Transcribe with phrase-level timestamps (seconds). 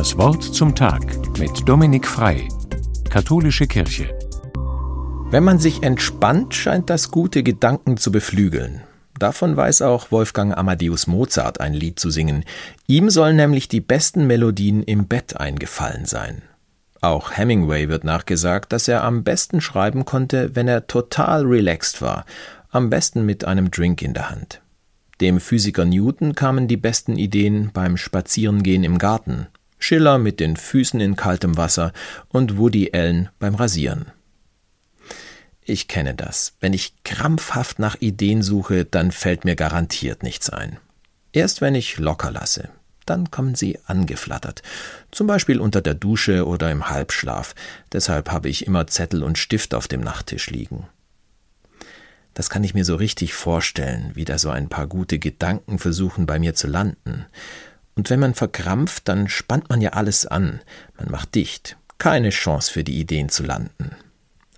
[0.00, 1.02] Das Wort zum Tag
[1.38, 2.48] mit Dominik Frei,
[3.10, 4.18] Katholische Kirche.
[5.28, 8.80] Wenn man sich entspannt, scheint das gute Gedanken zu beflügeln.
[9.18, 12.46] Davon weiß auch Wolfgang Amadeus Mozart ein Lied zu singen.
[12.86, 16.40] Ihm sollen nämlich die besten Melodien im Bett eingefallen sein.
[17.02, 22.24] Auch Hemingway wird nachgesagt, dass er am besten schreiben konnte, wenn er total relaxed war,
[22.70, 24.62] am besten mit einem Drink in der Hand.
[25.20, 29.48] Dem Physiker Newton kamen die besten Ideen beim Spazierengehen im Garten,
[29.80, 31.92] Schiller mit den Füßen in kaltem Wasser
[32.28, 34.12] und Woody Allen beim Rasieren.
[35.62, 36.54] Ich kenne das.
[36.60, 40.78] Wenn ich krampfhaft nach Ideen suche, dann fällt mir garantiert nichts ein.
[41.32, 42.68] Erst wenn ich locker lasse,
[43.06, 44.62] dann kommen sie angeflattert.
[45.10, 47.54] Zum Beispiel unter der Dusche oder im Halbschlaf.
[47.92, 50.86] Deshalb habe ich immer Zettel und Stift auf dem Nachttisch liegen.
[52.34, 56.26] Das kann ich mir so richtig vorstellen, wie da so ein paar gute Gedanken versuchen
[56.26, 57.26] bei mir zu landen.
[57.94, 60.60] Und wenn man verkrampft, dann spannt man ja alles an,
[60.96, 63.96] man macht dicht, keine Chance für die Ideen zu landen.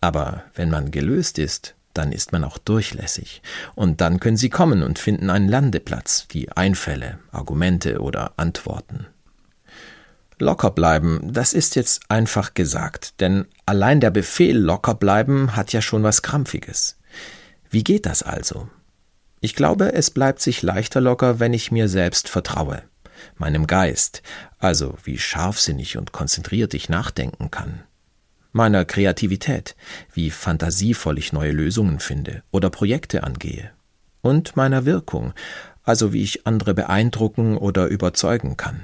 [0.01, 3.43] Aber wenn man gelöst ist, dann ist man auch durchlässig.
[3.75, 9.07] Und dann können sie kommen und finden einen Landeplatz, die Einfälle, Argumente oder Antworten.
[10.39, 15.81] Locker bleiben, das ist jetzt einfach gesagt, denn allein der Befehl locker bleiben hat ja
[15.81, 16.99] schon was Krampfiges.
[17.71, 18.69] Wie geht das also?
[19.41, 22.83] Ich glaube, es bleibt sich leichter locker, wenn ich mir selbst vertraue,
[23.37, 24.23] meinem Geist,
[24.59, 27.83] also wie scharfsinnig und konzentriert ich nachdenken kann,
[28.53, 29.77] meiner Kreativität,
[30.13, 33.71] wie fantasievoll ich neue Lösungen finde oder Projekte angehe,
[34.21, 35.33] und meiner Wirkung,
[35.83, 38.83] also wie ich andere beeindrucken oder überzeugen kann.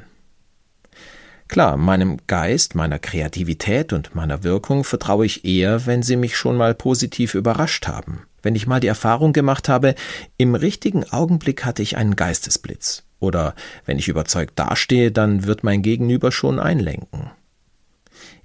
[1.49, 6.57] Klar, meinem Geist, meiner Kreativität und meiner Wirkung vertraue ich eher, wenn sie mich schon
[6.57, 9.95] mal positiv überrascht haben, wenn ich mal die Erfahrung gemacht habe,
[10.37, 13.05] im richtigen Augenblick hatte ich einen Geistesblitz.
[13.21, 17.31] Oder wenn ich überzeugt dastehe, dann wird mein Gegenüber schon einlenken.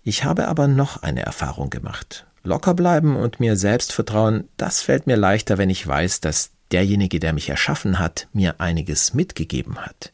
[0.03, 2.25] Ich habe aber noch eine Erfahrung gemacht.
[2.43, 7.19] Locker bleiben und mir selbst vertrauen, das fällt mir leichter, wenn ich weiß, dass derjenige,
[7.19, 10.11] der mich erschaffen hat, mir einiges mitgegeben hat.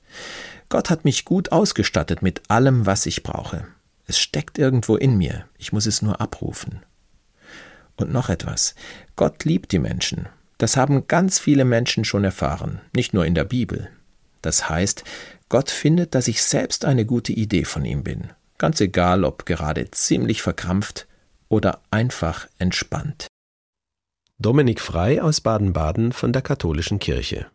[0.68, 3.66] Gott hat mich gut ausgestattet mit allem, was ich brauche.
[4.06, 6.84] Es steckt irgendwo in mir, ich muss es nur abrufen.
[7.96, 8.76] Und noch etwas.
[9.16, 10.28] Gott liebt die Menschen.
[10.60, 13.90] Das haben ganz viele Menschen schon erfahren, nicht nur in der Bibel.
[14.42, 15.04] Das heißt,
[15.50, 19.90] Gott findet, dass ich selbst eine gute Idee von ihm bin, ganz egal ob gerade
[19.92, 21.08] ziemlich verkrampft
[21.48, 23.28] oder einfach entspannt.
[24.38, 27.48] Dominik Frei aus Baden-Baden von der Katholischen Kirche